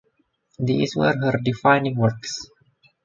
[0.57, 2.47] These were her defining works.